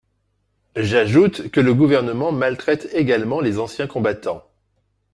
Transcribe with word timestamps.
J’ajoute 0.75 1.51
que 1.51 1.59
le 1.59 1.75
Gouvernement 1.75 2.31
maltraite 2.31 2.87
également 2.93 3.39
les 3.39 3.59
anciens 3.59 3.85
combattants. 3.85 4.43